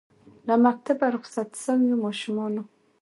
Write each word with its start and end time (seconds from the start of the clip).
له 0.47 0.55
مکتبه 0.65 1.05
رخصت 1.15 1.49
سویو 1.63 2.01
ماشومانو 2.05 2.61